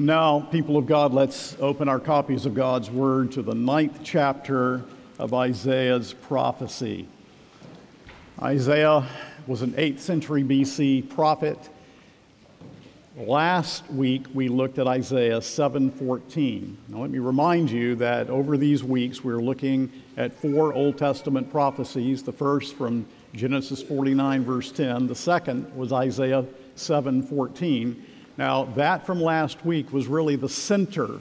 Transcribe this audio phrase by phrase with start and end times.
[0.00, 3.98] And now, people of God, let's open our copies of God's Word to the ninth
[4.02, 4.82] chapter
[5.18, 7.06] of Isaiah's prophecy.
[8.40, 9.06] Isaiah
[9.46, 11.58] was an 8th century BC prophet.
[13.14, 16.78] Last week we looked at Isaiah 7:14.
[16.88, 21.50] Now let me remind you that over these weeks we're looking at four Old Testament
[21.50, 22.22] prophecies.
[22.22, 23.04] The first from
[23.34, 27.96] Genesis 49 verse 10, the second was Isaiah 7:14.
[28.40, 31.20] Now that from last week was really the center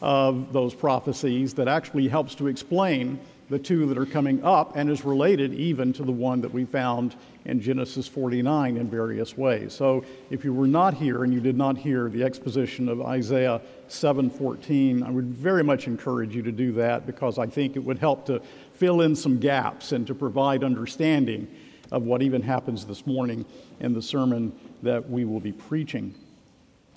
[0.00, 4.90] of those prophecies that actually helps to explain the two that are coming up and
[4.90, 7.14] is related even to the one that we found
[7.44, 9.72] in Genesis 49 in various ways.
[9.72, 13.60] So if you were not here and you did not hear the exposition of Isaiah
[13.86, 17.98] 7:14, I would very much encourage you to do that because I think it would
[17.98, 21.46] help to fill in some gaps and to provide understanding
[21.92, 23.44] of what even happens this morning
[23.78, 24.52] in the sermon
[24.82, 26.12] that we will be preaching.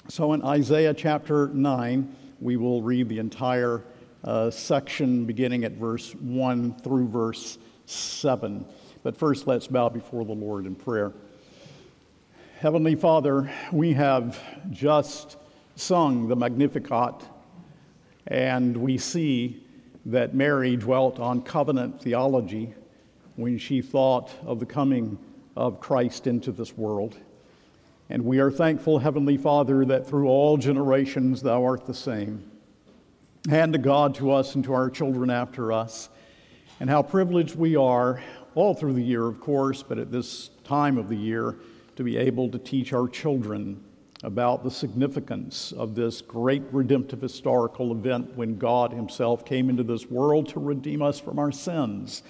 [0.08, 3.81] So in Isaiah chapter 9, we will read the entire
[4.23, 8.64] uh, section beginning at verse 1 through verse 7.
[9.02, 11.11] But first, let's bow before the Lord in prayer.
[12.59, 14.39] Heavenly Father, we have
[14.70, 15.38] just
[15.76, 17.23] sung the Magnificat,
[18.28, 19.66] and we see
[20.06, 22.76] that Mary dwelt on covenant theology
[23.38, 25.17] when she thought of the coming
[25.56, 27.17] of Christ into this world.
[28.09, 32.52] And we are thankful, Heavenly Father, that through all generations thou art the same
[33.50, 36.09] hand to God to us and to our children after us,
[36.80, 38.22] and how privileged we are
[38.56, 41.58] all through the year, of course, but at this time of the year,
[41.95, 43.83] to be able to teach our children
[44.23, 50.09] about the significance of this great redemptive historical event when God Himself came into this
[50.09, 52.23] world to redeem us from our sins.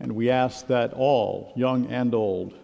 [0.00, 2.54] And we ask that all, young and old,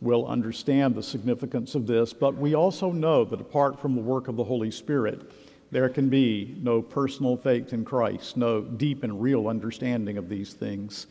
[0.00, 4.28] will understand the significance of this, but we also know that apart from the work
[4.28, 5.30] of the Holy Spirit,
[5.70, 10.52] there can be no personal faith in Christ, no deep and real understanding of these
[10.52, 11.06] things.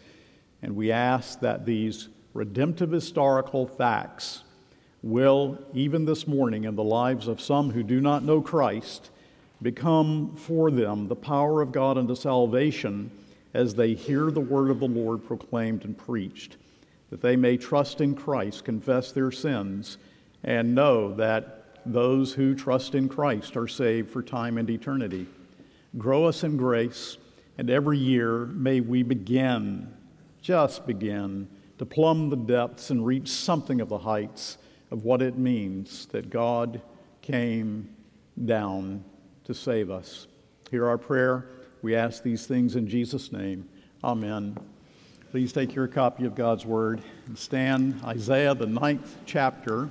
[0.62, 4.44] And we ask that these redemptive historical facts
[5.04, 9.10] will, even this morning, in the lives of some who do not know Christ,
[9.62, 13.12] become for them the power of God unto salvation
[13.54, 16.58] as they hear the word of the Lord proclaimed and preached,
[17.10, 19.98] that they may trust in Christ, confess their sins,
[20.44, 25.28] and know that those who trust in Christ are saved for time and eternity.
[25.98, 27.18] Grow us in grace,
[27.58, 29.94] and every year may we begin,
[30.42, 34.58] just begin, to plumb the depths and reach something of the heights
[34.92, 36.82] of what it means that God
[37.22, 37.90] came
[38.44, 39.04] down
[39.44, 40.28] to save us.
[40.72, 41.50] Hear our prayer.
[41.82, 43.70] We ask these things in Jesus' name.
[44.04, 44.58] Amen.
[45.36, 48.00] Please take your copy of God's Word and stand.
[48.06, 49.90] Isaiah, the ninth chapter.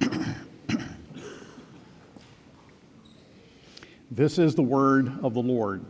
[4.10, 5.84] This is the word of the Lord.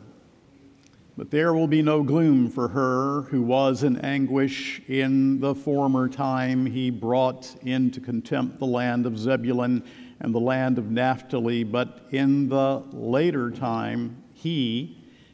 [1.17, 6.09] But there will be no gloom for her who was in anguish in the former
[6.09, 6.67] time.
[6.67, 9.85] He brought into contempt the land of Zebulun
[10.19, 11.63] and the land of Naphtali.
[11.63, 15.00] But in the later time, he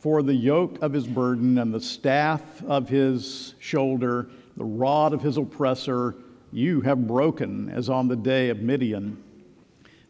[0.00, 5.22] For the yoke of his burden and the staff of his shoulder, the rod of
[5.22, 6.14] his oppressor,
[6.52, 9.22] you have broken as on the day of Midian.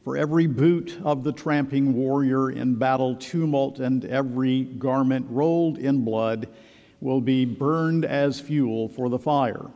[0.04, 6.04] For every boot of the tramping warrior in battle tumult and every garment rolled in
[6.04, 6.48] blood
[7.00, 9.66] will be burned as fuel for the fire.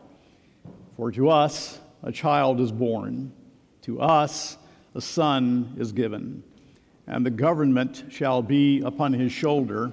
[0.97, 3.33] For to us a child is born,
[3.83, 4.59] to us
[4.95, 6.43] a son is given,
[7.07, 9.93] and the government shall be upon his shoulder,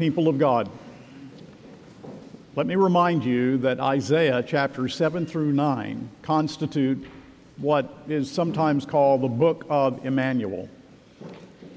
[0.00, 0.70] People of God.
[2.56, 7.06] Let me remind you that Isaiah chapters 7 through 9 constitute
[7.58, 10.70] what is sometimes called the Book of Emmanuel.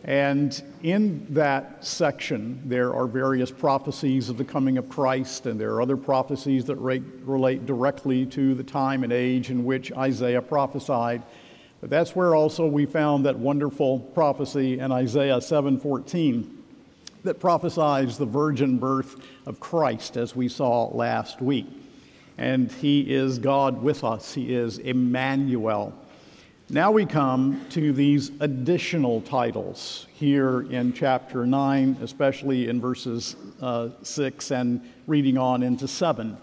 [0.06, 5.74] And in that section, there are various prophecies of the coming of Christ, and there
[5.74, 11.24] are other prophecies that relate directly to the time and age in which Isaiah prophesied.
[11.82, 16.53] But that's where also we found that wonderful prophecy in Isaiah 7:14
[17.24, 19.16] that prophesies the virgin birth
[19.46, 21.68] of Christ, as we saw last week.
[22.38, 24.34] And he is God with us.
[24.34, 25.94] He is Emmanuel.
[26.70, 33.90] Now we come to these additional titles here in chapter 9, especially in verses uh,
[34.02, 36.38] 6 and reading on into 7.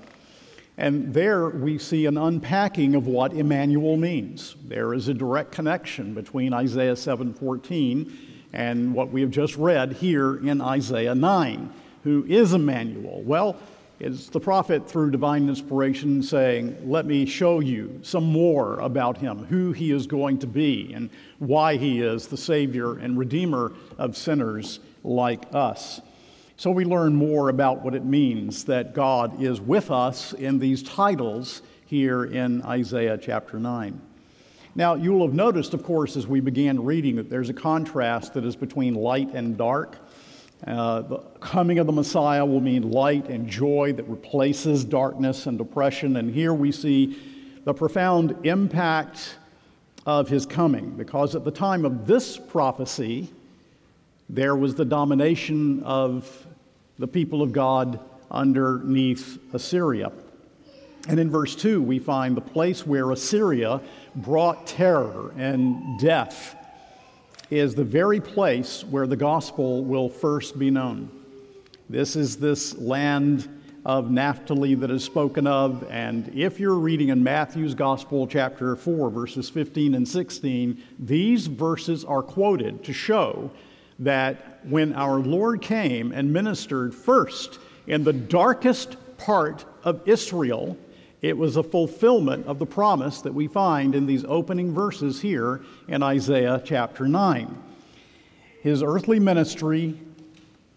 [0.81, 4.57] And there we see an unpacking of what Emmanuel means.
[4.65, 8.11] There is a direct connection between Isaiah 7:14
[8.53, 11.73] and what we have just read here in Isaiah 9.
[12.05, 13.23] Who is Emmanuel?
[13.23, 13.57] Well,
[14.01, 19.45] it's the prophet through divine inspiration saying, Let me show you some more about him,
[19.45, 24.17] who he is going to be, and why he is the Savior and Redeemer of
[24.17, 26.01] sinners like us.
[26.57, 30.83] So we learn more about what it means that God is with us in these
[30.83, 34.01] titles here in Isaiah chapter 9.
[34.75, 38.35] Now, you will have noticed, of course, as we began reading, that there's a contrast
[38.35, 39.97] that is between light and dark.
[40.65, 45.59] Uh, the coming of the Messiah will mean light and joy that replaces darkness and
[45.59, 46.17] depression.
[46.17, 47.19] And here we see
[47.65, 49.37] the profound impact
[50.07, 53.29] of his coming, because at the time of this prophecy,
[54.29, 56.47] there was the domination of
[56.99, 57.99] the people of God
[58.31, 60.13] underneath Assyria.
[61.09, 63.81] And in verse 2, we find the place where Assyria
[64.15, 66.57] brought terror and death
[67.51, 71.11] is the very place where the gospel will first be known.
[71.89, 73.49] This is this land
[73.85, 75.85] of Naphtali that is spoken of.
[75.91, 82.05] And if you're reading in Matthew's Gospel, chapter 4, verses 15 and 16, these verses
[82.05, 83.51] are quoted to show
[83.99, 90.77] that when our Lord came and ministered first in the darkest part of Israel,
[91.23, 95.61] it was a fulfillment of the promise that we find in these opening verses here
[95.89, 97.63] in Isaiah chapter 9.
[98.63, 99.99] His earthly ministry,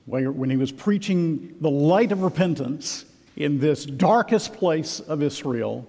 [0.06, 3.06] when he was preaching the light of repentance
[3.36, 5.88] in this darkest place of Israel,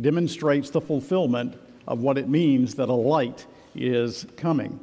[0.00, 1.56] demonstrates the fulfillment
[1.86, 4.80] of what it means that a light is coming.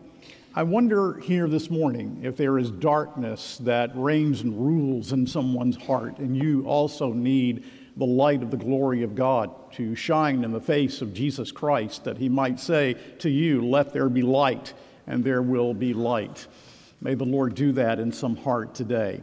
[0.53, 5.77] I wonder here this morning if there is darkness that reigns and rules in someone's
[5.77, 7.63] heart, and you also need
[7.97, 12.03] the light of the glory of God to shine in the face of Jesus Christ,
[12.05, 14.73] that he might say to you, Let there be light,
[15.07, 16.47] and there will be light.
[17.01, 19.21] May the Lord do that in some heart today.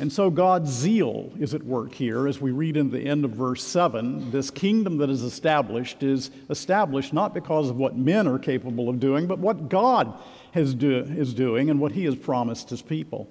[0.00, 3.30] And so God's zeal is at work here as we read in the end of
[3.30, 4.32] verse 7.
[4.32, 8.98] This kingdom that is established is established not because of what men are capable of
[8.98, 10.12] doing, but what God
[10.50, 13.28] has do, is doing and what he has promised his people.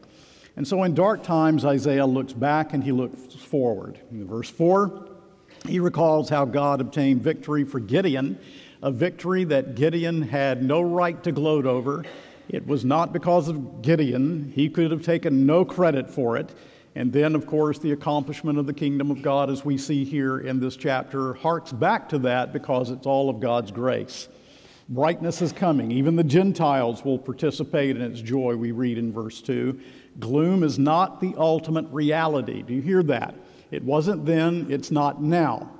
[0.55, 3.99] And so in dark times, Isaiah looks back and he looks forward.
[4.11, 5.07] In verse 4,
[5.67, 8.37] he recalls how God obtained victory for Gideon,
[8.81, 12.03] a victory that Gideon had no right to gloat over.
[12.49, 16.53] It was not because of Gideon, he could have taken no credit for it.
[16.95, 20.39] And then, of course, the accomplishment of the kingdom of God, as we see here
[20.39, 24.27] in this chapter, harks back to that because it's all of God's grace.
[24.89, 25.91] Brightness is coming.
[25.91, 29.79] Even the Gentiles will participate in its joy, we read in verse 2.
[30.19, 32.61] Gloom is not the ultimate reality.
[32.61, 33.35] Do you hear that?
[33.71, 35.71] It wasn't then, it's not now.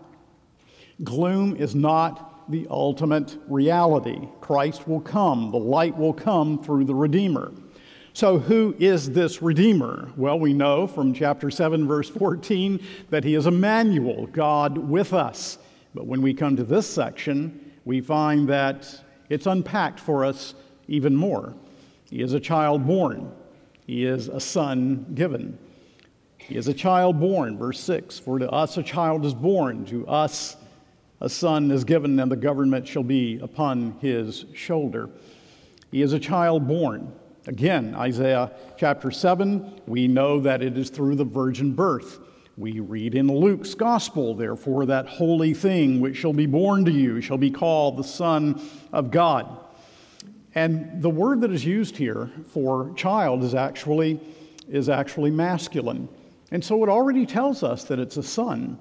[1.04, 4.28] Gloom is not the ultimate reality.
[4.42, 7.52] Christ will come, the light will come through the Redeemer.
[8.16, 10.12] So, who is this Redeemer?
[10.16, 15.58] Well, we know from chapter 7, verse 14, that he is Emmanuel, God with us.
[15.96, 20.54] But when we come to this section, we find that it's unpacked for us
[20.88, 21.56] even more.
[22.10, 23.32] He is a child born.
[23.86, 25.58] He is a son given.
[26.38, 30.08] He is a child born, verse 6 For to us a child is born, to
[30.08, 30.58] us
[31.22, 35.10] a son is given, and the government shall be upon his shoulder.
[35.92, 37.13] He is a child born.
[37.46, 42.20] Again, Isaiah chapter 7, we know that it is through the virgin birth.
[42.58, 47.20] We read in Luke's gospel, therefore, that holy thing which shall be born to you
[47.20, 48.62] shall be called the Son
[48.92, 49.62] of God.
[50.56, 54.20] And the word that is used here for child is actually,
[54.70, 56.08] is actually masculine.
[56.52, 58.78] And so it already tells us that it's a son.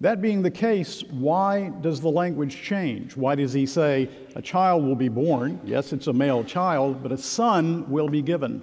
[0.00, 3.16] That being the case, why does the language change?
[3.16, 5.60] Why does he say a child will be born?
[5.64, 8.62] Yes, it's a male child, but a son will be given.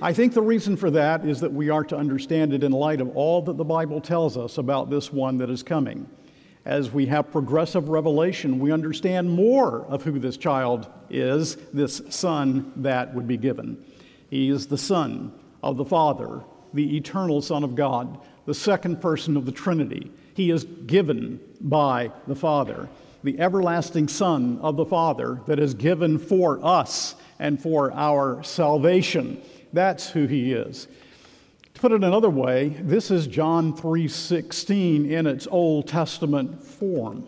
[0.00, 3.00] I think the reason for that is that we are to understand it in light
[3.00, 6.08] of all that the Bible tells us about this one that is coming.
[6.64, 12.72] As we have progressive revelation, we understand more of who this child is, this son
[12.76, 13.84] that would be given.
[14.30, 16.42] He is the Son of the Father,
[16.72, 20.10] the eternal Son of God, the second person of the Trinity.
[20.34, 22.88] He is given by the Father,
[23.22, 29.42] the everlasting Son of the Father that is given for us and for our salvation.
[29.72, 30.88] That's who he is.
[31.82, 37.24] Put it another way, this is John 3:16 in its Old Testament form.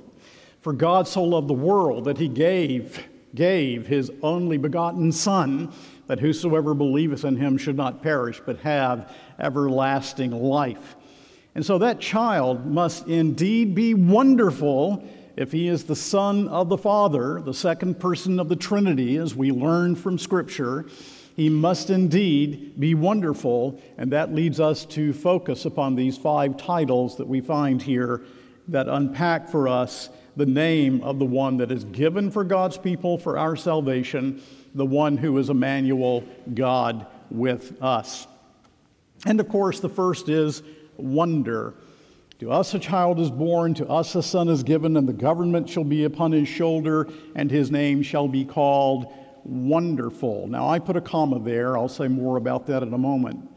[0.61, 3.03] For God so loved the world that he gave
[3.35, 5.71] gave his only begotten son
[6.07, 10.95] that whosoever believeth in him should not perish but have everlasting life.
[11.57, 15.03] And so that child must indeed be wonderful
[15.37, 19.35] if he is the Son of the Father, the second person of the Trinity, as
[19.35, 20.87] we learn from Scripture.
[21.35, 27.17] He must indeed be wonderful, and that leads us to focus upon these five titles
[27.17, 28.23] that we find here
[28.69, 33.19] that unpack for us the name of the one that is given for God's people
[33.19, 34.43] for our salvation,
[34.75, 36.25] the one who is Emmanuel,
[36.55, 38.27] God with us.
[39.27, 40.63] And of course, the first is
[40.97, 41.75] wonder.
[42.41, 45.69] To us a child is born, to us a son is given, and the government
[45.69, 49.13] shall be upon his shoulder, and his name shall be called
[49.45, 50.49] Wonderful.
[50.49, 51.77] Now, I put a comma there.
[51.77, 53.49] I'll say more about that in a moment.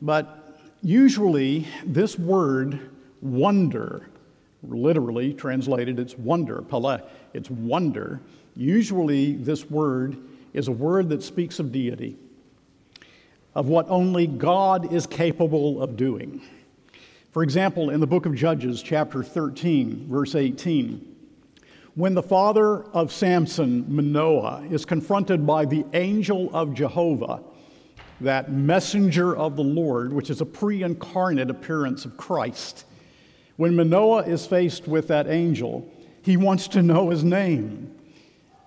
[0.00, 2.90] But usually, this word,
[3.20, 4.08] wonder,
[4.62, 7.00] literally translated, it's wonder, pele,
[7.34, 8.20] it's wonder.
[8.54, 10.16] Usually, this word
[10.52, 12.16] is a word that speaks of deity,
[13.54, 16.40] of what only God is capable of doing.
[17.32, 21.15] For example, in the book of Judges, chapter 13, verse 18,
[21.96, 27.42] when the father of Samson, Manoah, is confronted by the angel of Jehovah,
[28.20, 32.84] that messenger of the Lord, which is a pre incarnate appearance of Christ,
[33.56, 35.90] when Manoah is faced with that angel,
[36.22, 37.92] he wants to know his name.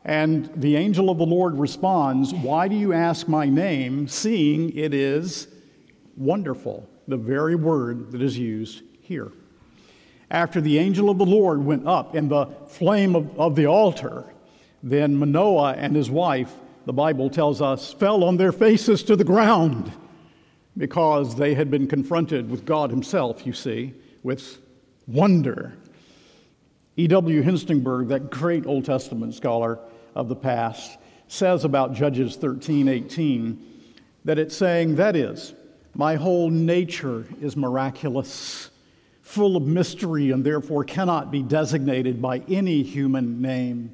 [0.04, 4.94] And the angel of the Lord responds, Why do you ask my name, seeing it
[4.94, 5.48] is
[6.18, 6.90] wonderful?
[7.10, 9.32] the very word that is used here.
[10.32, 14.26] After the angel of the Lord went up in the flame of, of the altar,
[14.84, 16.54] then Manoah and his wife,
[16.86, 19.92] the Bible tells us, fell on their faces to the ground
[20.78, 23.94] because they had been confronted with God Himself, you see,
[24.24, 24.60] with
[25.08, 25.74] wonder.
[26.96, 27.44] E.W.
[27.44, 29.80] Hengstenberg, that great Old Testament scholar
[30.16, 33.66] of the past, says about Judges 13 18
[34.26, 35.54] that it's saying, that is,
[35.96, 38.70] my whole nature is miraculous,
[39.30, 43.94] full of mystery, and therefore cannot be designated by any human name.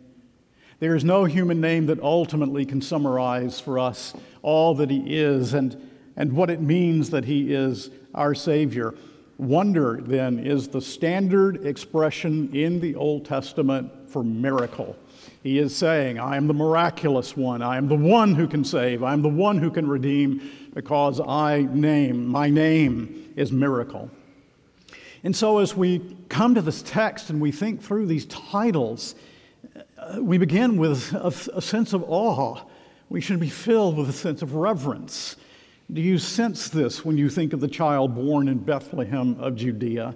[0.79, 5.53] There is no human name that ultimately can summarize for us all that He is
[5.53, 8.95] and, and what it means that He is our Savior.
[9.37, 14.95] Wonder, then, is the standard expression in the Old Testament for miracle.
[15.43, 17.61] He is saying, I am the miraculous one.
[17.61, 19.03] I am the one who can save.
[19.03, 24.09] I am the one who can redeem because I name, my name is miracle.
[25.25, 29.15] And so as we come to this text and we think through these titles,
[29.97, 32.61] uh, we begin with a, a sense of awe.
[33.09, 35.35] We should be filled with a sense of reverence.
[35.91, 40.15] Do you sense this when you think of the child born in Bethlehem of Judea?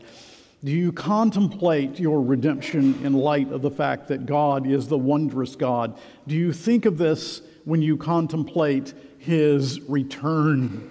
[0.63, 5.55] Do you contemplate your redemption in light of the fact that God is the wondrous
[5.55, 5.97] God?
[6.27, 10.89] Do you think of this when you contemplate his return.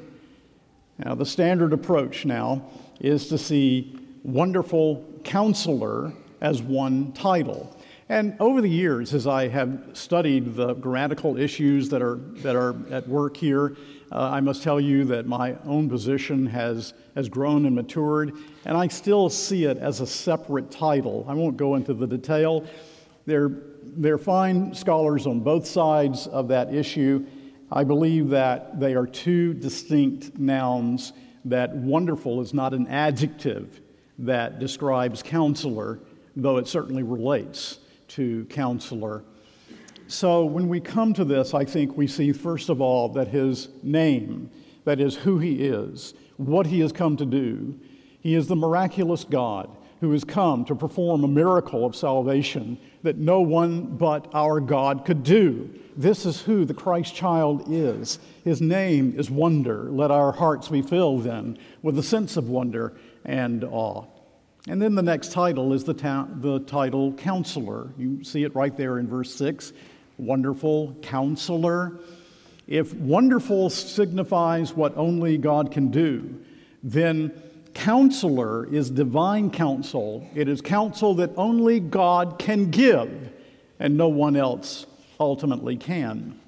[0.99, 2.63] Now, the standard approach now
[3.01, 7.77] is to see Wonderful Counselor as one title.
[8.09, 12.75] And over the years, as I have studied the grammatical issues that are, that are
[12.91, 13.77] at work here,
[14.11, 18.33] uh, I must tell you that my own position has, has grown and matured,
[18.65, 21.27] and I still see it as a separate title.
[21.29, 22.65] I won't go into the detail.
[23.27, 23.51] There
[24.07, 27.27] are fine scholars on both sides of that issue,
[27.71, 31.13] I believe that they are two distinct nouns,
[31.45, 33.83] that wonderful is not an adjective
[34.19, 36.01] that describes counselor,
[36.35, 39.23] though it certainly relates to counselor.
[40.07, 43.69] So when we come to this, I think we see, first of all, that his
[43.83, 44.51] name,
[44.85, 47.79] that is, who he is, what he has come to do,
[48.21, 49.71] he is the miraculous God
[50.01, 55.05] who has come to perform a miracle of salvation that no one but our God
[55.05, 55.69] could do.
[55.97, 58.19] This is who the Christ child is.
[58.45, 59.91] His name is wonder.
[59.91, 62.95] Let our hearts be filled then with a sense of wonder
[63.25, 64.05] and awe.
[64.69, 67.89] And then the next title is the, ta- the title Counselor.
[67.97, 69.73] You see it right there in verse 6
[70.19, 71.99] Wonderful Counselor.
[72.67, 76.39] If wonderful signifies what only God can do,
[76.83, 77.33] then
[77.73, 80.29] counselor is divine counsel.
[80.35, 83.33] It is counsel that only God can give
[83.79, 84.85] and no one else
[85.19, 86.39] ultimately can.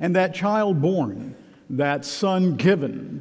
[0.00, 1.36] And that child born,
[1.70, 3.13] that son given,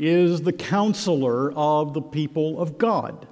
[0.00, 3.28] is the counselor of the people of God.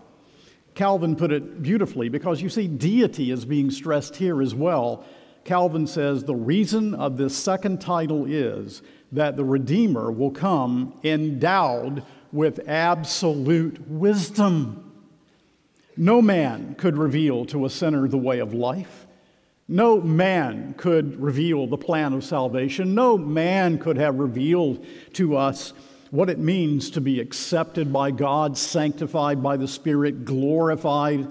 [0.74, 5.04] Calvin put it beautifully because you see, deity is being stressed here as well.
[5.44, 12.04] Calvin says the reason of this second title is that the Redeemer will come endowed
[12.32, 14.84] with absolute wisdom.
[15.96, 19.06] No man could reveal to a sinner the way of life.
[19.66, 22.94] No man could reveal the plan of salvation.
[22.94, 24.84] No man could have revealed
[25.14, 25.72] to us
[26.10, 31.30] what it means to be accepted by God, sanctified by the Spirit, glorified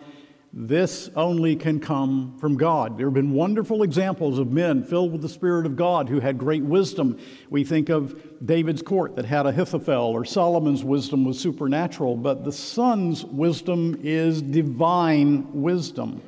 [0.60, 2.98] this only can come from God.
[2.98, 6.40] There have been wonderful examples of men filled with the Spirit of God who had
[6.40, 7.20] great wisdom.
[7.52, 12.52] We think of David's court that had Ahithophel, or Solomon's wisdom was supernatural, but the
[12.52, 16.24] Son's wisdom is divine wisdom.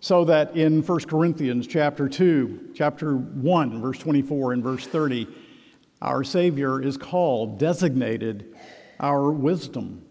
[0.00, 5.28] So that in 1 Corinthians chapter 2, chapter 1, verse 24 and verse 30,
[6.02, 8.54] our Savior is called, designated,
[9.00, 10.04] our wisdom.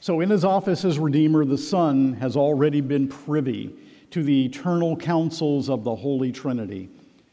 [0.00, 3.74] So, in his office as Redeemer, the Son has already been privy
[4.10, 6.88] to the eternal counsels of the Holy Trinity.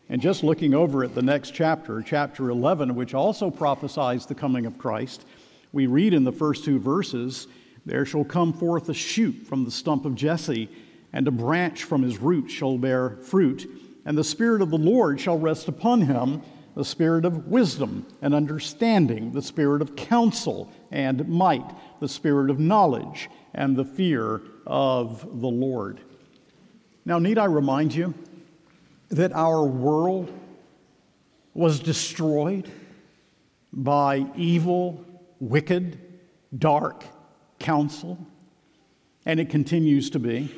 [0.10, 4.66] And just looking over at the next chapter, chapter 11, which also prophesies the coming
[4.66, 5.26] of Christ,
[5.74, 7.48] we read in the first two verses
[7.86, 10.70] There shall come forth a shoot from the stump of Jesse,
[11.14, 13.70] and a branch from his root shall bear fruit,
[14.06, 16.42] and the Spirit of the Lord shall rest upon him
[16.76, 21.66] the spirit of wisdom and understanding, the spirit of counsel and might
[22.02, 26.02] the spirit of knowledge and the fear of the Lord.
[27.06, 28.14] Now, need I remind you
[29.10, 30.34] that our world
[31.54, 32.70] was destroyed
[33.72, 35.06] by evil,
[35.40, 35.98] wicked,
[36.58, 37.06] dark
[37.60, 38.18] counsel,
[39.26, 40.54] and it continues to be.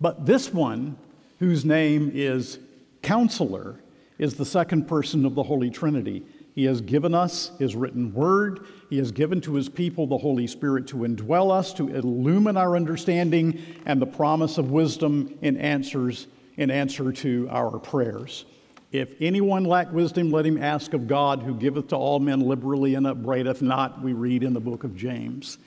[0.00, 0.96] But this one,
[1.38, 2.58] whose name is
[3.02, 3.80] Counselor,
[4.18, 6.24] is the second person of the Holy Trinity.
[6.54, 8.66] He has given us His written word.
[8.90, 12.76] He has given to His people the Holy Spirit to indwell us, to illumine our
[12.76, 18.44] understanding, and the promise of wisdom in answers in answer to our prayers.
[18.92, 22.94] If anyone lack wisdom, let him ask of God, who giveth to all men liberally
[22.94, 25.58] and upbraideth not, we read in the book of James.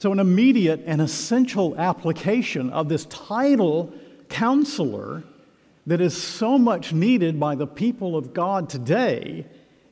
[0.00, 3.94] So, an immediate and essential application of this title,
[4.28, 5.22] counselor,
[5.86, 9.46] that is so much needed by the people of God today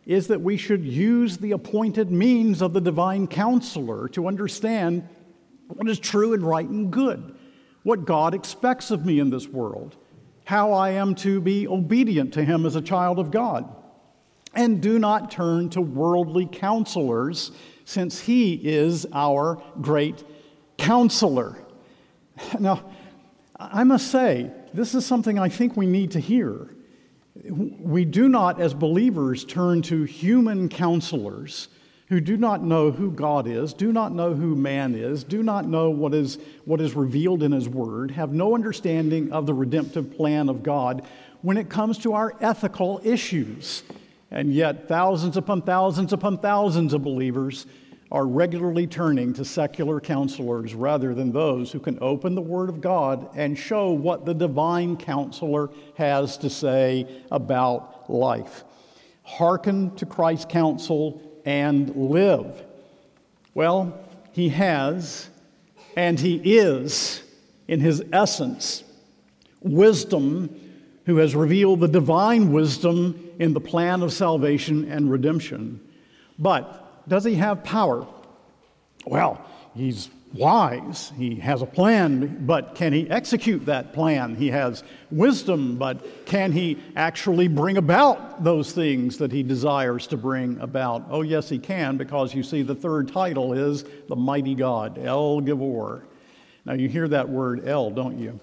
[0.06, 5.08] is that we should use the appointed means of the divine counselor to understand
[5.68, 7.34] what is true and right and good,
[7.82, 9.96] what God expects of me in this world,
[10.44, 13.72] how I am to be obedient to Him as a child of God.
[14.54, 17.52] And do not turn to worldly counselors,
[17.84, 20.24] since He is our great
[20.76, 21.56] counselor.
[22.58, 22.90] Now,
[23.54, 26.70] I must say, this is something I think we need to hear
[27.48, 31.68] we do not, as believers, turn to human counselors
[32.08, 35.66] who do not know who God is, do not know who man is, do not
[35.66, 40.12] know what is, what is revealed in His Word, have no understanding of the redemptive
[40.16, 41.06] plan of God
[41.42, 43.84] when it comes to our ethical issues.
[44.32, 47.66] And yet, thousands upon thousands upon thousands of believers
[48.12, 52.80] are regularly turning to secular counselors rather than those who can open the Word of
[52.80, 58.64] God and show what the divine counselor has to say about life.
[59.22, 62.64] Hearken to Christ's counsel and live.
[63.54, 63.98] Well,
[64.32, 65.28] He has,
[65.96, 67.22] and He is,
[67.68, 68.82] in His essence,
[69.60, 70.58] wisdom
[71.06, 75.80] who has revealed the divine wisdom in the plan of salvation and redemption.
[76.38, 76.79] But
[77.10, 78.06] does he have power?
[79.04, 79.44] Well,
[79.74, 81.12] he's wise.
[81.16, 84.36] He has a plan, but can he execute that plan?
[84.36, 90.16] He has wisdom, but can he actually bring about those things that he desires to
[90.16, 91.06] bring about?
[91.10, 95.40] Oh, yes, he can, because you see, the third title is the mighty God, El
[95.40, 96.02] Gibor.
[96.64, 98.38] Now, you hear that word El, don't you?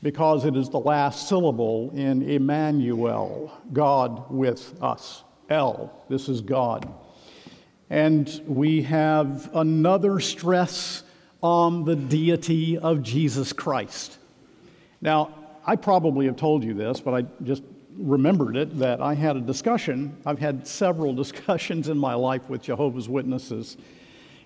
[0.00, 5.24] Because it is the last syllable in Emmanuel, God with us.
[5.50, 6.88] El, this is God.
[7.88, 11.04] And we have another stress
[11.42, 14.18] on the deity of Jesus Christ.
[15.00, 17.62] Now, I probably have told you this, but I just
[17.96, 20.16] remembered it that I had a discussion.
[20.26, 23.76] I've had several discussions in my life with Jehovah's Witnesses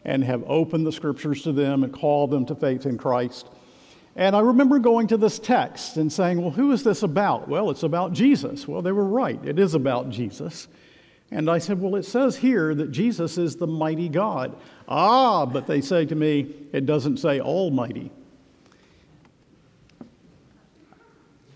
[0.04, 3.48] and have opened the scriptures to them and called them to faith in Christ.
[4.16, 7.48] And I remember going to this text and saying, Well, who is this about?
[7.48, 8.66] Well, it's about Jesus.
[8.66, 9.38] Well, they were right.
[9.44, 10.68] It is about Jesus.
[11.30, 14.56] And I said, Well, it says here that Jesus is the mighty God.
[14.88, 18.10] Ah, but they say to me, it doesn't say almighty.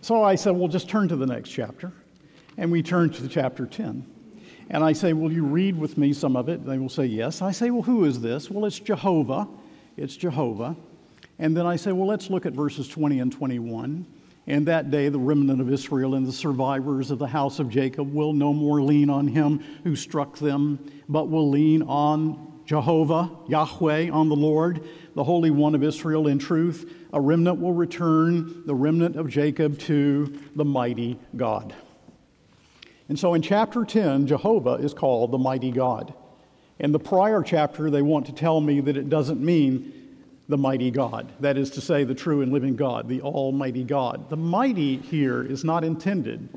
[0.00, 1.92] So I said, Well, just turn to the next chapter.
[2.56, 4.06] And we turn to chapter 10.
[4.70, 6.60] And I say, Will you read with me some of it?
[6.60, 7.42] And they will say, Yes.
[7.42, 8.50] I say, Well, who is this?
[8.50, 9.48] Well, it's Jehovah.
[9.96, 10.76] It's Jehovah.
[11.38, 14.06] And then I say, Well, let's look at verses 20 and 21.
[14.46, 18.12] And that day, the remnant of Israel and the survivors of the house of Jacob
[18.12, 20.78] will no more lean on him who struck them,
[21.08, 26.38] but will lean on Jehovah, Yahweh, on the Lord, the Holy One of Israel in
[26.38, 26.92] truth.
[27.12, 31.74] A remnant will return, the remnant of Jacob, to the mighty God.
[33.08, 36.14] And so in chapter 10, Jehovah is called the mighty God.
[36.78, 40.03] In the prior chapter, they want to tell me that it doesn't mean
[40.48, 41.32] the mighty God.
[41.40, 44.28] That is to say, the true and living God, the Almighty God.
[44.28, 46.48] The mighty here is not intended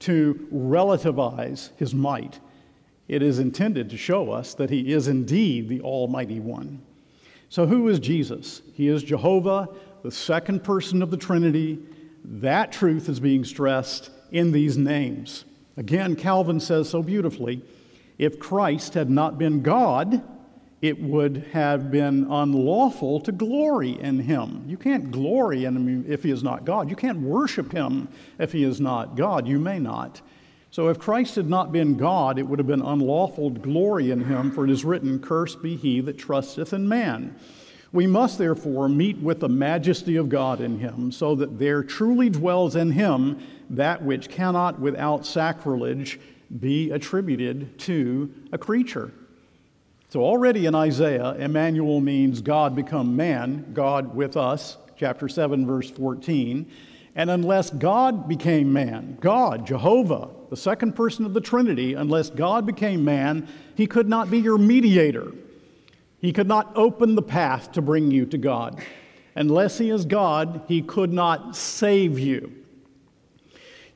[0.00, 2.40] to relativize his might,
[3.08, 6.80] it is intended to show us that he is indeed the Almighty One.
[7.48, 8.62] So, who is Jesus?
[8.74, 9.68] He is Jehovah,
[10.02, 11.80] the second person of the Trinity.
[12.24, 15.44] That truth is being stressed in these names.
[15.76, 17.62] Again, Calvin says so beautifully
[18.16, 20.22] if Christ had not been God,
[20.82, 24.64] it would have been unlawful to glory in him.
[24.66, 26.88] You can't glory in him if he is not God.
[26.88, 29.46] You can't worship him if he is not God.
[29.46, 30.22] You may not.
[30.70, 34.24] So if Christ had not been God, it would have been unlawful to glory in
[34.24, 37.36] him, for it is written, Cursed be he that trusteth in man.
[37.92, 42.30] We must therefore meet with the majesty of God in him, so that there truly
[42.30, 46.20] dwells in him that which cannot without sacrilege
[46.60, 49.12] be attributed to a creature.
[50.10, 55.88] So, already in Isaiah, Emmanuel means God become man, God with us, chapter 7, verse
[55.88, 56.68] 14.
[57.14, 62.66] And unless God became man, God, Jehovah, the second person of the Trinity, unless God
[62.66, 63.46] became man,
[63.76, 65.32] he could not be your mediator.
[66.18, 68.82] He could not open the path to bring you to God.
[69.36, 72.52] Unless he is God, he could not save you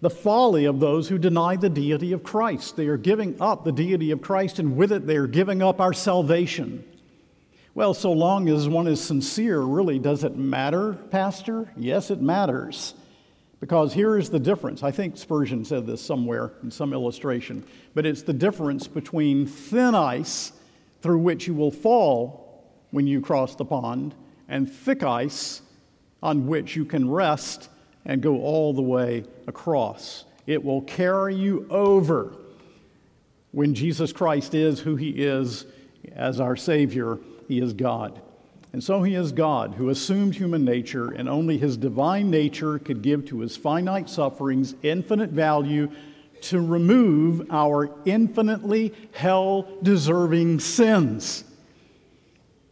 [0.01, 2.77] the folly of those who deny the deity of Christ.
[2.77, 5.81] They are giving up the deity of Christ, and with it, they are giving up
[5.81, 6.85] our salvation.
[7.75, 11.73] Well, so long as one is sincere, really, does it matter, Pastor?
[11.77, 12.95] Yes, it matters.
[13.61, 14.83] Because here is the difference.
[14.83, 19.95] I think Spurgeon said this somewhere in some illustration, but it's the difference between thin
[19.95, 20.53] ice
[21.01, 24.15] through which you will fall when you cross the pond
[24.49, 25.63] and thick ice
[26.23, 27.69] on which you can rest
[28.05, 30.25] and go all the way across.
[30.47, 32.35] It will carry you over
[33.53, 35.65] when Jesus Christ is who he is
[36.15, 37.19] as our Savior.
[37.49, 38.21] He is God.
[38.73, 43.03] And so he is God who assumed human nature, and only his divine nature could
[43.03, 45.91] give to his finite sufferings infinite value
[46.43, 51.45] to remove our infinitely hell deserving sins.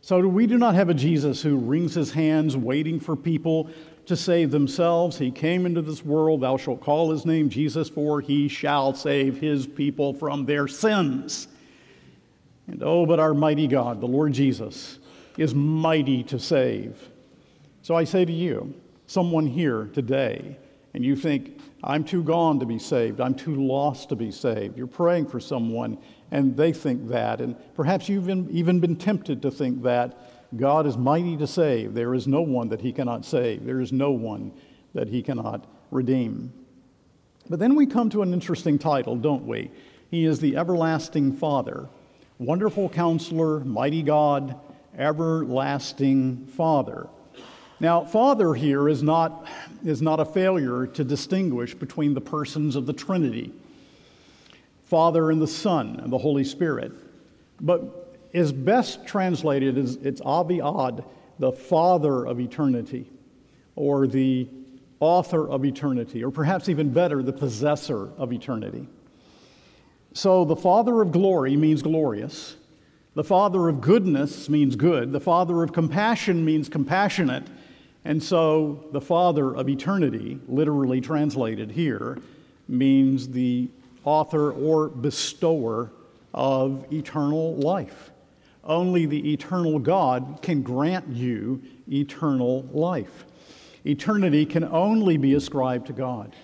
[0.01, 3.71] So we do not have a Jesus who wrings his hands waiting for people
[4.07, 5.19] to save themselves.
[5.19, 6.41] He came into this world.
[6.41, 11.49] Thou shalt call his name Jesus, for he shall save his people from their sins.
[12.67, 14.99] And oh, but our mighty God, the Lord Jesus,
[15.37, 17.09] is mighty to save.
[17.83, 18.75] So I say to you,
[19.07, 20.57] someone here today,
[20.95, 24.77] and you think, I'm too gone to be saved, I'm too lost to be saved.
[24.77, 25.99] You're praying for someone,
[26.31, 30.17] and they think that, and perhaps you've even been tempted to think that.
[30.57, 31.95] God is mighty to save.
[31.95, 34.53] There is no one that he cannot save, there is no one
[34.95, 36.53] that he cannot redeem.
[37.49, 39.71] But then we come to an interesting title, don't we?
[40.11, 41.89] He is the everlasting Father,
[42.39, 44.59] wonderful counselor, mighty God,
[44.97, 47.09] everlasting Father.
[47.81, 49.49] Now, Father here is not,
[49.85, 53.53] is not a failure to distinguish between the persons of the Trinity
[54.85, 56.93] Father and the Son and the Holy Spirit.
[57.61, 58.02] But
[58.33, 61.05] is best translated as it's Avi Ad,
[61.39, 63.11] the father of eternity,
[63.77, 64.49] or the
[65.01, 68.87] author of eternity, or perhaps even better, the possessor of eternity.
[70.15, 72.57] So the father of glory means glorious.
[73.15, 75.13] The father of goodness means good.
[75.13, 77.45] The father of compassion means compassionate.
[78.05, 82.19] And so the father of eternity, literally translated here,
[82.69, 83.69] means the
[84.05, 85.91] author or bestower
[86.33, 88.12] of eternal life.
[88.65, 93.25] Only the eternal God can grant you eternal life.
[93.85, 96.37] Eternity can only be ascribed to God.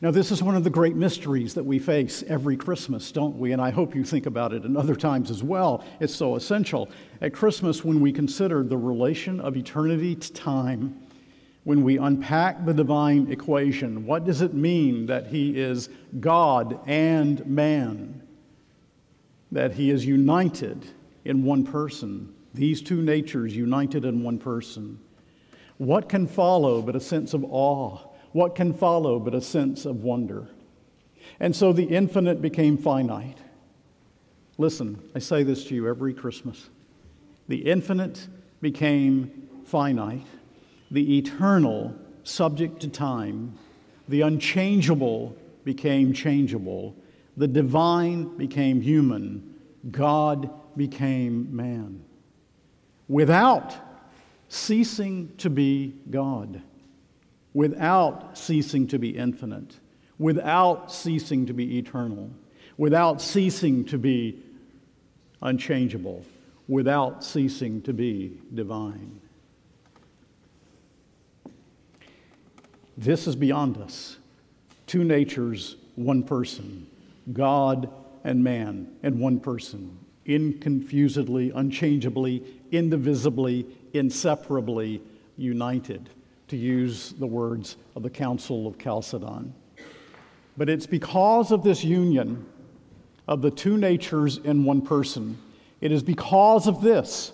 [0.00, 3.52] Now, this is one of the great mysteries that we face every Christmas, don't we?
[3.52, 5.84] And I hope you think about it in other times as well.
[6.00, 6.90] It's so essential.
[7.22, 11.00] At Christmas, when we consider the relation of eternity to time,
[11.62, 15.88] when we unpack the divine equation, what does it mean that He is
[16.20, 18.24] God and man?
[19.54, 20.84] that he is united
[21.24, 24.98] in one person, these two natures united in one person.
[25.78, 27.98] What can follow but a sense of awe?
[28.32, 30.48] What can follow but a sense of wonder?
[31.40, 33.38] And so the infinite became finite.
[34.56, 36.68] Listen, I say this to you every Christmas.
[37.48, 38.28] The infinite
[38.60, 40.26] became finite,
[40.90, 43.58] the eternal, subject to time,
[44.08, 46.94] the unchangeable became changeable,
[47.36, 49.54] the divine became human,
[49.90, 52.04] God became man.
[53.08, 53.74] Without
[54.48, 56.62] ceasing to be God,
[57.52, 59.78] without ceasing to be infinite,
[60.18, 62.30] without ceasing to be eternal,
[62.76, 64.42] without ceasing to be
[65.42, 66.24] unchangeable,
[66.68, 69.20] without ceasing to be divine.
[72.96, 74.18] This is beyond us.
[74.86, 76.86] Two natures, one person.
[77.32, 77.90] God
[78.22, 79.98] and man, and one person.
[80.26, 85.02] Inconfusedly, unchangeably, indivisibly, inseparably
[85.36, 86.08] united,
[86.48, 89.54] to use the words of the Council of Chalcedon.
[90.56, 92.46] But it's because of this union
[93.26, 95.38] of the two natures in one person,
[95.80, 97.32] it is because of this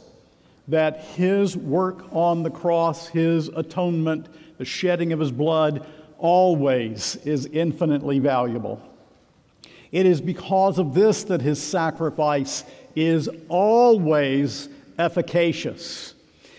[0.69, 5.85] that his work on the cross, his atonement, the shedding of his blood,
[6.19, 8.81] always is infinitely valuable.
[9.91, 16.15] It is because of this that his sacrifice is always efficacious.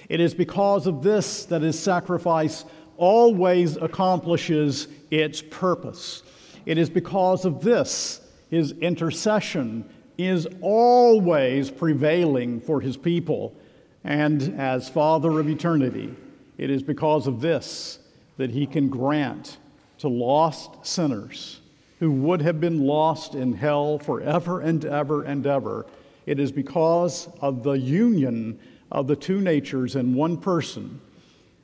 [0.10, 2.66] It is because of this that his sacrifice
[2.98, 6.24] always accomplishes its purpose.
[6.66, 9.86] It is because of this his intercession
[10.18, 13.56] is always prevailing for his people.
[14.04, 16.14] And as Father of eternity,
[16.58, 18.00] it is because of this
[18.36, 19.58] that he can grant
[20.00, 21.62] to lost sinners
[22.00, 25.86] who would have been lost in hell forever and ever and ever.
[26.26, 28.60] It is because of the union
[28.92, 31.02] of the two natures in one person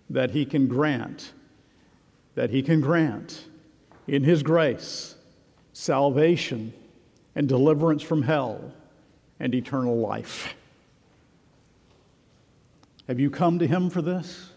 [0.10, 1.34] that he can grant,
[2.36, 3.46] that he can grant
[4.08, 5.15] in his grace
[5.74, 6.74] salvation
[7.36, 8.74] and deliverance from hell
[9.39, 10.56] and eternal life.
[13.08, 14.50] Have you come to him for this?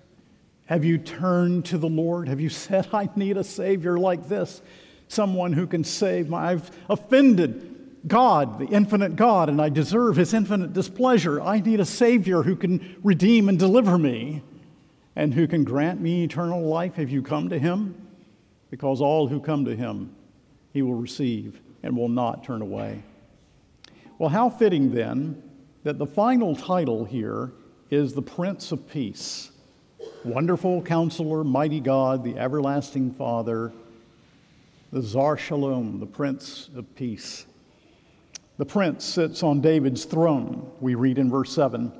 [0.67, 2.29] Have you turned to the Lord?
[2.29, 4.63] Have you said, I need a Savior like this?
[5.11, 6.53] someone who can save my.
[6.53, 7.70] I've offended
[8.07, 11.41] God, the infinite God, and I deserve his infinite displeasure.
[11.41, 14.43] I need a Savior who can redeem and deliver me
[15.17, 16.95] and who can grant me eternal life.
[16.95, 17.95] Have you come to him?
[18.71, 20.15] Because all who come to him,
[20.73, 23.03] he will receive and will not turn away.
[24.19, 25.43] Well, how fitting then
[25.83, 27.53] that the final title here
[27.91, 29.51] is the Prince of Peace.
[30.25, 33.73] Wonderful counselor, mighty God, the everlasting Father
[34.93, 37.47] the Sar Shalom, the Prince of Peace.
[38.61, 41.91] The prince sits on David's throne, we read in verse 7.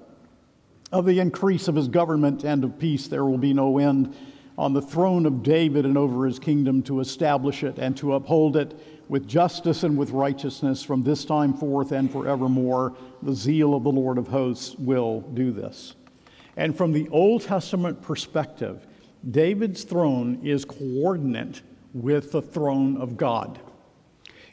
[0.93, 4.15] Of the increase of his government and of peace there will be no end
[4.59, 8.59] on the throne of David and over his kingdom to establish it and to uphold
[8.59, 12.95] it with justice and with righteousness from this time forth and forevermore.
[13.23, 15.95] The zeal of the Lord of hosts will do this.
[16.59, 18.87] And from the Old Testament perspective,
[19.31, 21.63] David's throne is coordinate
[21.95, 23.59] with the throne of God.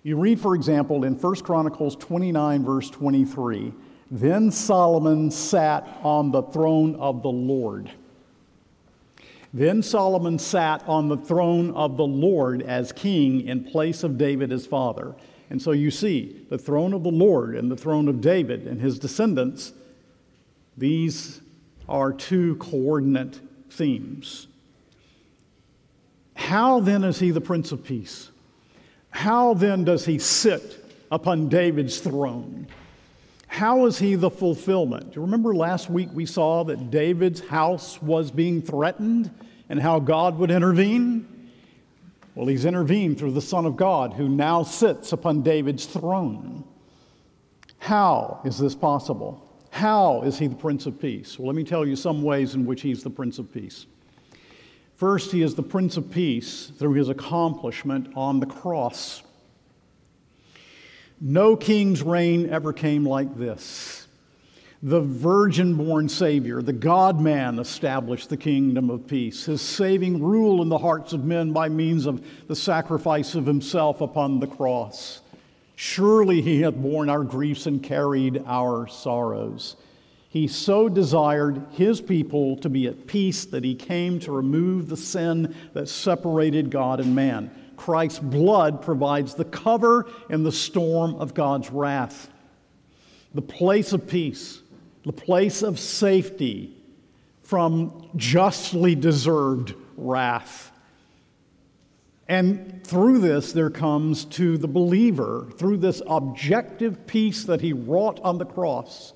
[0.08, 3.74] You read, for example, in 1 Chronicles 29, verse 23
[4.10, 7.92] Then Solomon sat on the throne of the Lord.
[9.54, 14.50] Then Solomon sat on the throne of the Lord as king in place of David
[14.50, 15.14] his father.
[15.50, 18.80] And so you see, the throne of the Lord and the throne of David and
[18.80, 19.74] his descendants,
[20.78, 21.42] these
[21.90, 24.48] are two coordinate themes.
[26.34, 28.32] How then is he the Prince of Peace?
[29.10, 32.68] How then does he sit upon David's throne?
[33.48, 35.12] How is he the fulfillment?
[35.12, 39.32] Do you remember last week we saw that David's house was being threatened
[39.70, 41.28] and how God would intervene?
[42.36, 46.66] Well, he's intervened through the Son of God who now sits upon David's throne.
[47.80, 49.44] How is this possible?
[49.72, 51.40] How is he the Prince of Peace?
[51.40, 53.88] Well, let me tell you some ways in which he's the Prince of Peace.
[54.98, 59.22] First, he is the Prince of Peace through his accomplishment on the cross.
[61.22, 64.08] No king's reign ever came like this.
[64.82, 70.64] The virgin born Savior, the God man, established the kingdom of peace, his saving rule
[70.64, 75.22] in the hearts of men by means of the sacrifice of himself upon the cross.
[75.76, 79.76] Surely he hath borne our griefs and carried our sorrows.
[80.30, 84.98] He so desired his people to be at peace that he came to remove the
[84.98, 87.50] sin that separated God and man.
[87.78, 92.30] Christ's blood provides the cover in the storm of God's wrath.
[93.34, 94.62] the place of peace,
[95.06, 96.76] the place of safety
[97.44, 100.72] from justly deserved wrath.
[102.28, 108.20] And through this, there comes to the believer, through this objective peace that he wrought
[108.22, 109.14] on the cross,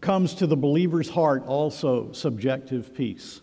[0.00, 3.40] comes to the believer's heart also subjective peace.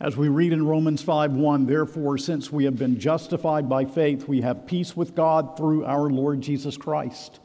[0.00, 4.42] As we read in Romans 5:1, therefore, since we have been justified by faith, we
[4.42, 7.40] have peace with God through our Lord Jesus Christ.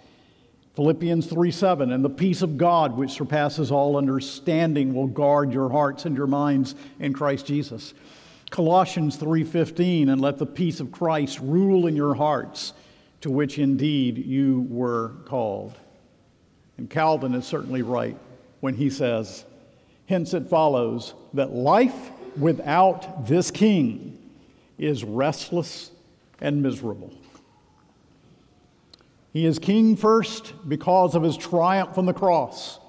[0.76, 6.06] Philippians 3:7, and the peace of God, which surpasses all understanding, will guard your hearts
[6.06, 7.94] and your minds in Christ Jesus.
[8.52, 12.74] Colossians 3:15 and let the peace of Christ rule in your hearts
[13.22, 15.74] to which indeed you were called.
[16.78, 18.18] And Calvin is certainly right
[18.62, 19.46] when he says,
[20.08, 24.18] hence it follows that life without this king
[24.78, 25.92] is restless
[26.42, 27.14] and miserable.
[29.32, 32.80] He is king first because of his triumph on the cross,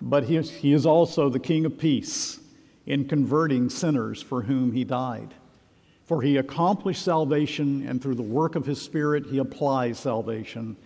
[0.00, 2.40] but he is, he is also the king of peace
[2.86, 5.34] in converting sinners for whom he died.
[6.04, 10.76] For he accomplished salvation, and through the work of his Spirit, he applies salvation.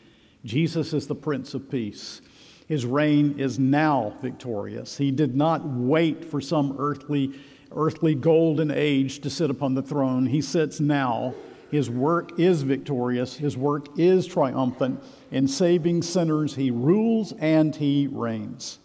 [0.45, 2.21] Jesus is the Prince of Peace.
[2.67, 4.97] His reign is now victorious.
[4.97, 7.33] He did not wait for some earthly,
[7.75, 10.27] earthly golden age to sit upon the throne.
[10.27, 11.35] He sits now.
[11.71, 13.37] His work is victorious.
[13.37, 15.03] His work is triumphant.
[15.31, 18.79] In saving sinners, he rules and he reigns.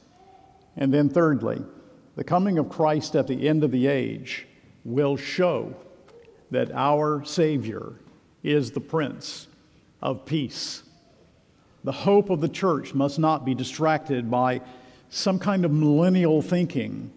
[0.75, 1.61] And then, thirdly,
[2.15, 4.47] the coming of Christ at the end of the age
[4.85, 5.75] will show
[6.51, 7.93] that our Savior
[8.43, 9.47] is the Prince
[10.01, 10.83] of Peace.
[11.87, 14.59] The hope of the church must not be distracted by
[15.09, 17.13] some kind of millennial thinking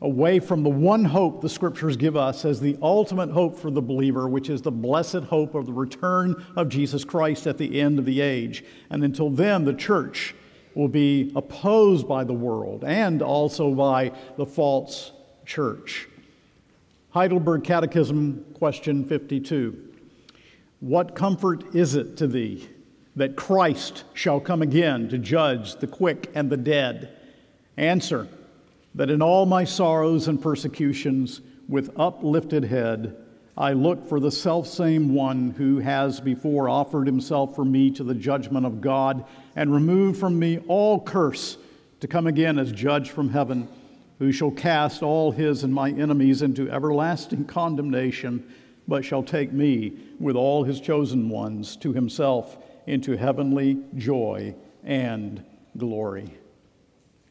[0.00, 3.80] away from the one hope the scriptures give us as the ultimate hope for the
[3.80, 8.00] believer, which is the blessed hope of the return of Jesus Christ at the end
[8.00, 8.64] of the age.
[8.90, 10.34] And until then, the church
[10.74, 15.12] will be opposed by the world and also by the false
[15.46, 16.08] church.
[17.10, 19.94] Heidelberg Catechism, question 52.
[20.80, 22.68] What comfort is it to thee
[23.18, 27.10] that Christ shall come again to judge the quick and the dead?
[27.76, 28.28] Answer
[28.94, 33.16] that in all my sorrows and persecutions, with uplifted head,
[33.56, 38.14] I look for the selfsame one who has before offered himself for me to the
[38.14, 39.24] judgment of God
[39.56, 41.58] and removed from me all curse
[41.98, 43.66] to come again as judge from heaven,
[44.20, 48.48] who shall cast all his and my enemies into everlasting condemnation,
[48.86, 55.44] but shall take me with all his chosen ones to himself into heavenly joy and
[55.76, 56.32] glory.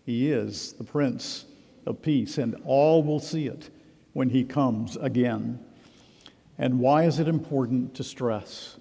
[0.05, 1.45] He is the Prince
[1.87, 3.71] of Peace, and all will see it
[4.13, 5.59] when he comes again.
[6.59, 8.77] And why is it important to stress,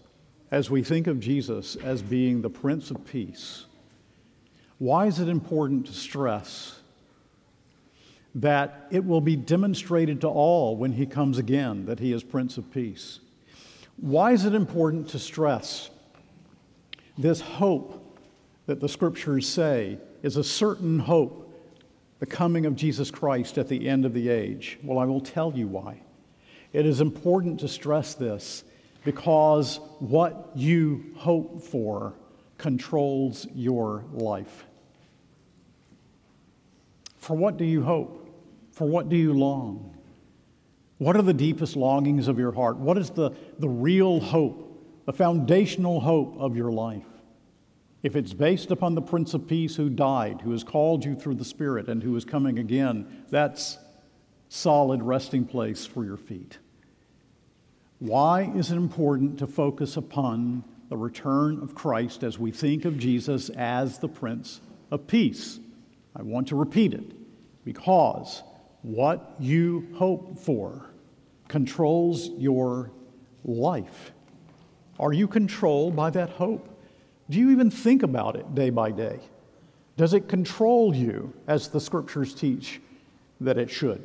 [0.51, 3.65] as we think of Jesus as being the Prince of Peace,
[4.79, 6.81] why is it important to stress
[8.35, 12.59] that it will be demonstrated to all when he comes again that he is Prince
[12.59, 13.21] of Peace?
[13.97, 15.89] Why is it important to stress
[17.19, 18.03] this hope
[18.67, 21.43] that the scriptures say is a certain hope,
[22.19, 24.79] the coming of Jesus Christ at the end of the age?
[24.83, 26.01] Well, I will tell you why.
[26.73, 28.65] It is important to stress this
[29.05, 32.15] because what you hope for
[32.59, 34.65] controls your life.
[37.17, 38.23] For what do you hope?
[38.73, 39.97] For what do you long?
[40.99, 42.77] What are the deepest longings of your heart?
[42.77, 44.66] What is the, the real hope,
[45.07, 47.07] the foundational hope of your life?
[48.03, 51.37] If it's based upon the Prince of Peace who died, who has called you through
[51.37, 53.79] the Spirit, and who is coming again, that's
[54.49, 56.59] solid resting place for your feet.
[57.99, 62.99] Why is it important to focus upon the return of Christ as we think of
[62.99, 65.59] Jesus as the Prince of Peace?
[66.15, 67.13] I want to repeat it
[67.65, 68.43] because
[68.83, 70.91] what you hope for
[71.49, 72.93] controls your
[73.45, 74.13] life.
[74.99, 76.69] Are you controlled by that hope?
[77.29, 79.21] Do you even think about it day by day?
[79.97, 82.81] Does it control you as the scriptures teach
[83.41, 84.03] that it should?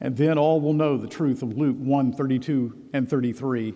[0.00, 3.74] And then all will know the truth of Luke 1 32 and 33.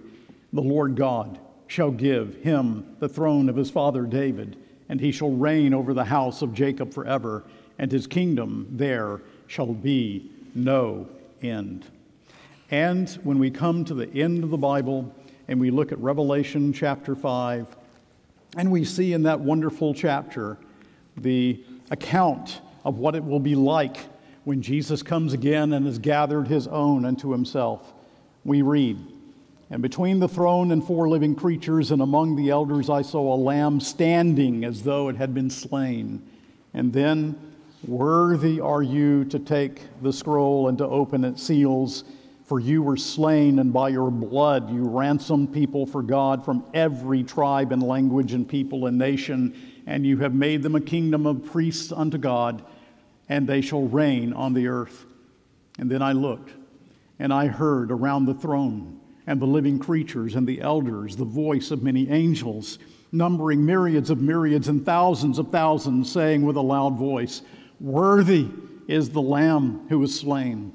[0.52, 4.56] The Lord God shall give him the throne of his father David,
[4.88, 7.44] and he shall reign over the house of Jacob forever,
[7.78, 11.08] and his kingdom there shall be no
[11.42, 11.86] end.
[12.70, 15.12] And when we come to the end of the Bible
[15.48, 17.66] and we look at Revelation chapter 5,
[18.56, 20.58] and we see in that wonderful chapter
[21.16, 23.96] the account of what it will be like
[24.44, 27.92] when Jesus comes again and has gathered his own unto himself,
[28.44, 28.98] we read,
[29.70, 33.36] And between the throne and four living creatures and among the elders, I saw a
[33.36, 36.22] lamb standing as though it had been slain.
[36.74, 37.38] And then,
[37.86, 42.02] worthy are you to take the scroll and to open its seals,
[42.52, 47.22] for you were slain, and by your blood you ransomed people for God from every
[47.22, 51.46] tribe and language and people and nation, and you have made them a kingdom of
[51.46, 52.62] priests unto God,
[53.30, 55.06] and they shall reign on the earth.
[55.78, 56.50] And then I looked,
[57.18, 61.70] and I heard around the throne and the living creatures and the elders, the voice
[61.70, 62.78] of many angels,
[63.12, 67.40] numbering myriads of myriads and thousands of thousands, saying with a loud voice,
[67.80, 68.50] Worthy
[68.88, 70.74] is the Lamb who was slain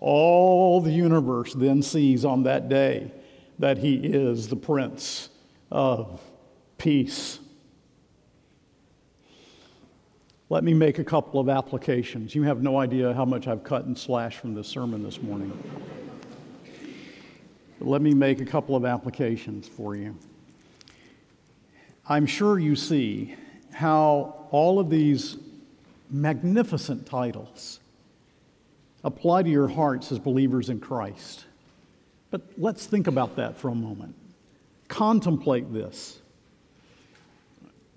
[0.00, 3.10] all the universe then sees on that day
[3.58, 5.30] that he is the Prince
[5.70, 6.20] of
[6.78, 7.40] Peace.
[10.48, 12.34] Let me make a couple of applications.
[12.34, 15.52] You have no idea how much I've cut and slashed from this sermon this morning.
[17.78, 20.16] But let me make a couple of applications for you.
[22.08, 23.34] I'm sure you see
[23.72, 25.36] how all of these
[26.10, 27.80] magnificent titles
[29.06, 31.44] apply to your hearts as believers in Christ.
[32.30, 34.16] But let's think about that for a moment.
[34.88, 36.20] Contemplate this.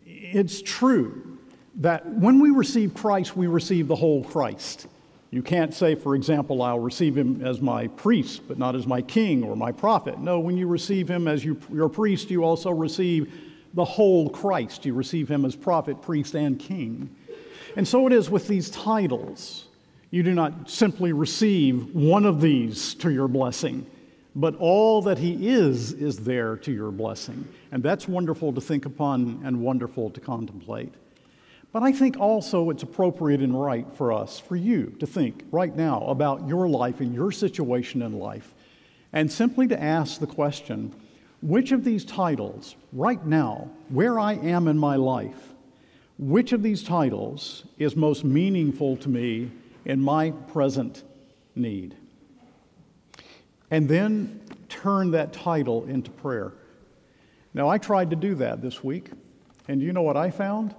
[0.05, 1.39] It's true
[1.77, 4.87] that when we receive Christ, we receive the whole Christ.
[5.31, 9.01] You can't say, for example, I'll receive him as my priest, but not as my
[9.01, 10.19] king or my prophet.
[10.19, 13.33] No, when you receive him as you, your priest, you also receive
[13.73, 14.85] the whole Christ.
[14.85, 17.15] You receive him as prophet, priest, and king.
[17.75, 19.68] And so it is with these titles.
[20.11, 23.85] You do not simply receive one of these to your blessing,
[24.35, 27.47] but all that he is is there to your blessing.
[27.71, 30.93] And that's wonderful to think upon and wonderful to contemplate.
[31.71, 35.75] But I think also it's appropriate and right for us, for you, to think right
[35.75, 38.55] now about your life and your situation in life,
[39.13, 40.93] and simply to ask the question
[41.41, 45.53] which of these titles, right now, where I am in my life,
[46.17, 49.51] which of these titles is most meaningful to me
[49.85, 51.03] in my present
[51.55, 51.95] need?
[53.71, 56.53] And then turn that title into prayer.
[57.53, 59.09] Now, I tried to do that this week,
[59.67, 60.75] and you know what I found?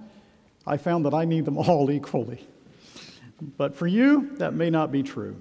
[0.65, 2.47] I found that I need them all equally.
[3.57, 5.35] But for you, that may not be true.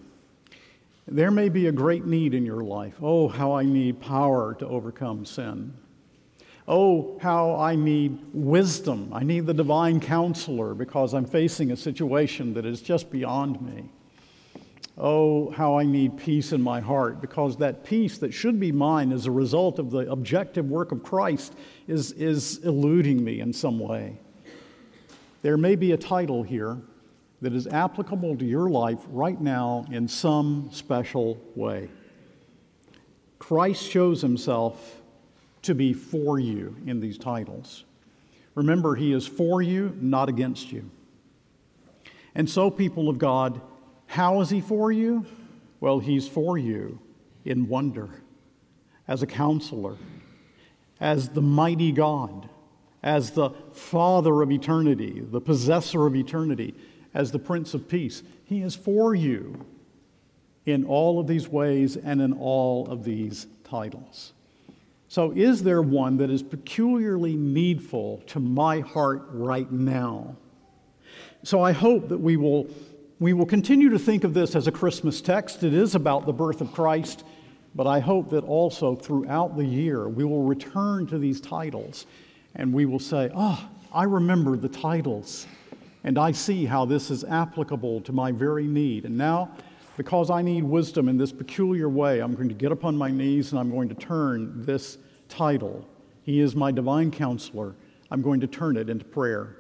[1.06, 2.94] There may be a great need in your life.
[3.02, 5.74] Oh, how I need power to overcome sin.
[6.72, 9.10] Oh, how I need wisdom.
[9.12, 13.90] I need the divine counselor because I'm facing a situation that is just beyond me.
[14.96, 19.10] Oh, how I need peace in my heart because that peace that should be mine
[19.10, 21.56] as a result of the objective work of Christ
[21.88, 24.20] is, is eluding me in some way.
[25.42, 26.78] There may be a title here
[27.42, 31.88] that is applicable to your life right now in some special way.
[33.40, 34.99] Christ shows himself
[35.62, 37.84] to be for you in these titles.
[38.54, 40.90] Remember, he is for you, not against you.
[42.34, 43.61] And so, people of God,
[44.06, 45.26] how is he for you?
[45.80, 46.98] Well, he's for you
[47.44, 48.08] in wonder,
[49.08, 49.96] as a counselor,
[51.00, 52.48] as the mighty God
[53.02, 56.74] as the Father of eternity, the possessor of eternity,
[57.14, 58.22] as the Prince of Peace.
[58.44, 59.64] He is for you
[60.66, 64.32] in all of these ways and in all of these titles.
[65.11, 70.36] So, is there one that is peculiarly needful to my heart right now?
[71.42, 72.68] So, I hope that we will,
[73.18, 75.64] we will continue to think of this as a Christmas text.
[75.64, 77.24] It is about the birth of Christ,
[77.74, 82.06] but I hope that also throughout the year we will return to these titles
[82.54, 85.48] and we will say, Oh, I remember the titles,
[86.04, 89.06] and I see how this is applicable to my very need.
[89.06, 89.56] And now,
[89.97, 93.53] because I need wisdom in this peculiar way, I'm going to get upon my knees
[93.53, 95.86] and I'm going to turn this title.
[96.22, 97.74] He is my divine counselor.
[98.11, 99.57] I'm going to turn it into prayer.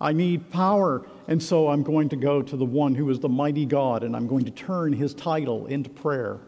[0.00, 3.28] I need power, and so I'm going to go to the one who is the
[3.28, 6.40] mighty God, and I'm going to turn his title into prayer,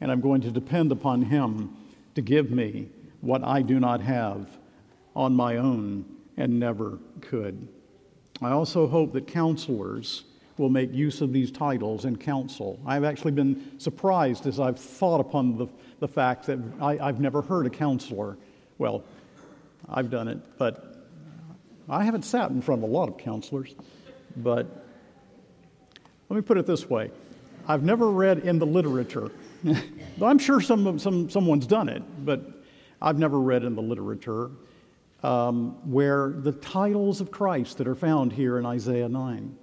[0.00, 1.76] and I'm going to depend upon him
[2.16, 2.88] to give me
[3.20, 4.58] what I do not have
[5.14, 6.04] on my own
[6.36, 7.68] and never could.
[8.42, 10.24] I also hope that counselors
[10.58, 12.80] will make use of these titles in counsel.
[12.86, 15.66] I've actually been surprised as I've thought upon the,
[16.00, 18.38] the fact that I, I've never heard a counselor.
[18.78, 19.04] Well,
[19.88, 21.04] I've done it, but
[21.88, 23.74] I haven't sat in front of a lot of counselors.
[24.36, 24.84] But
[26.28, 27.10] let me put it this way
[27.68, 29.30] I've never read in the literature.
[29.64, 32.42] Though I'm sure some, some, someone's done it, but
[33.00, 34.50] I've never read in the literature
[35.22, 39.56] um, where the titles of Christ that are found here in Isaiah 9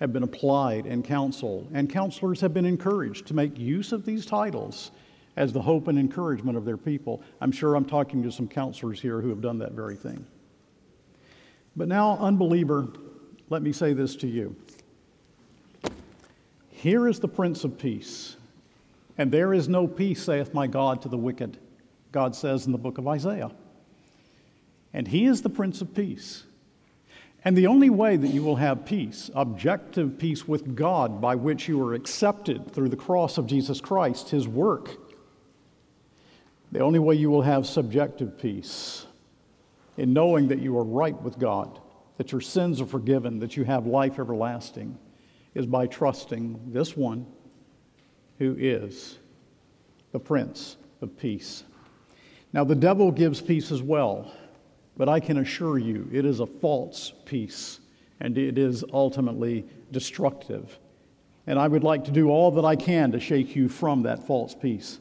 [0.00, 4.26] have been applied in counsel, and counselors have been encouraged to make use of these
[4.26, 4.90] titles
[5.36, 7.22] as the hope and encouragement of their people.
[7.40, 10.26] I'm sure I'm talking to some counselors here who have done that very thing.
[11.76, 12.88] But now, unbeliever,
[13.50, 14.56] let me say this to you.
[16.70, 18.36] Here is the Prince of Peace,
[19.18, 21.58] and there is no peace, saith my God, to the wicked,
[22.12, 23.50] God says in the book of Isaiah.
[24.92, 26.44] And he is the Prince of Peace.
[27.46, 31.68] And the only way that you will have peace, objective peace with God, by which
[31.68, 34.90] you are accepted through the cross of Jesus Christ, his work,
[36.72, 39.06] the only way you will have subjective peace
[39.96, 41.78] in knowing that you are right with God,
[42.16, 44.98] that your sins are forgiven, that you have life everlasting,
[45.54, 47.26] is by trusting this one
[48.40, 49.20] who is
[50.10, 51.62] the Prince of Peace.
[52.52, 54.32] Now, the devil gives peace as well.
[54.96, 57.80] But I can assure you, it is a false peace,
[58.20, 60.78] and it is ultimately destructive.
[61.46, 64.26] And I would like to do all that I can to shake you from that
[64.26, 64.98] false peace.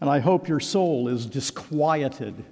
[0.00, 2.44] And I hope your soul is disquieted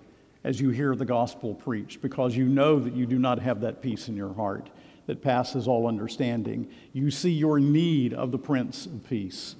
[0.44, 3.82] as you hear the gospel preached, because you know that you do not have that
[3.82, 4.70] peace in your heart
[5.06, 6.68] that passes all understanding.
[6.92, 9.56] You see your need of the Prince of Peace.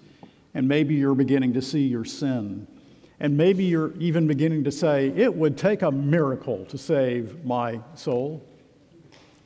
[0.55, 2.69] And maybe you're beginning to see your sin
[3.19, 7.81] and maybe you're even beginning to say, it would take a miracle to save my
[7.95, 8.45] soul.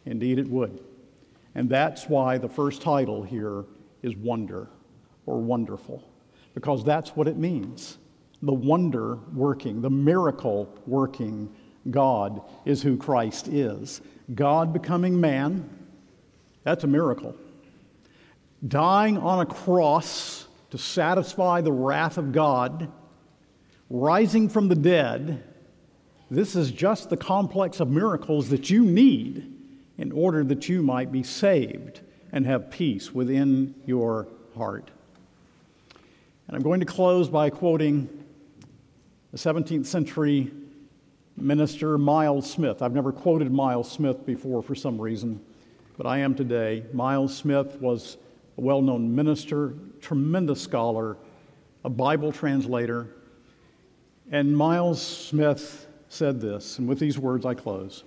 [0.07, 0.83] Indeed, it would.
[1.55, 3.65] And that's why the first title here
[4.03, 4.69] is Wonder
[5.27, 6.03] or Wonderful,
[6.55, 7.99] because that's what it means.
[8.43, 11.55] The wonder working, the miracle working
[11.91, 14.01] God is who Christ is.
[14.35, 15.69] God becoming man,
[16.65, 17.37] that's a miracle.
[18.67, 22.91] Dying on a cross to satisfy the wrath of God
[23.91, 25.43] rising from the dead,
[26.31, 29.53] this is just the complex of miracles that you need
[29.99, 32.01] in order that you might be saved
[32.33, 34.91] and have peace within your heart.
[36.47, 38.09] And I'm going to close by quoting
[39.33, 40.53] the 17th century
[41.37, 42.83] minister Miles Smith.
[42.83, 45.41] I've never quoted Miles Smith before for some reason,
[45.97, 46.85] but I am today.
[46.93, 48.17] Miles Smith was
[48.57, 51.17] a well known minister, tremendous scholar,
[51.85, 53.09] a Bible translator,
[54.31, 58.05] and Miles Smith said this, and with these words I close.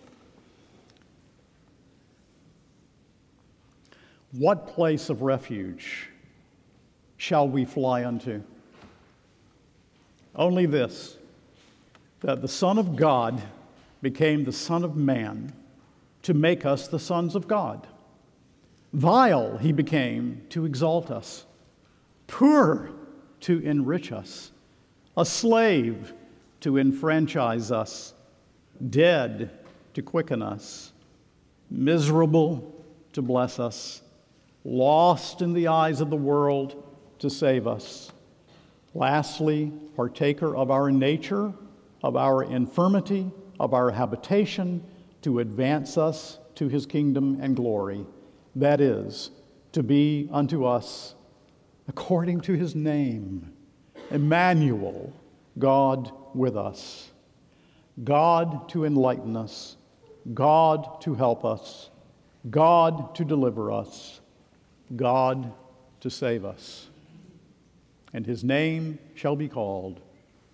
[4.32, 6.10] What place of refuge
[7.18, 8.42] shall we fly unto?
[10.36, 11.18] Only this
[12.22, 13.42] that the Son of God
[14.02, 15.54] became the Son of Man
[16.22, 17.86] to make us the sons of God.
[18.94, 21.46] Vile he became to exalt us,
[22.28, 22.92] poor
[23.42, 24.53] to enrich us
[25.16, 26.14] a slave
[26.62, 28.14] to enfranchise us,
[28.90, 29.52] dead
[29.94, 30.92] to quicken us,
[31.70, 32.84] miserable
[33.14, 34.02] to bless us,
[34.64, 36.84] lost in the eyes of the world
[37.20, 38.12] to save us.
[38.96, 41.54] Lastly, partaker of our nature,
[42.04, 44.84] of our infirmity, of our habitation,
[45.22, 48.06] to advance us to his kingdom and glory.
[48.56, 49.32] That is,
[49.72, 51.16] to be unto us
[51.88, 53.53] according to his name
[54.14, 55.12] Emmanuel,
[55.58, 57.10] God with us.
[58.04, 59.78] God to enlighten us,
[60.34, 61.90] God to help us,
[62.50, 64.20] God to deliver us,
[64.96, 65.54] God
[66.00, 66.88] to save us.
[68.14, 70.02] And his name shall be called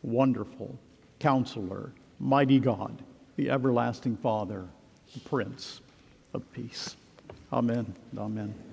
[0.01, 0.77] Wonderful,
[1.19, 3.01] Counselor, Mighty God,
[3.35, 4.65] the Everlasting Father,
[5.13, 5.81] the Prince
[6.33, 6.95] of Peace.
[7.51, 7.93] Amen.
[8.17, 8.68] Amen.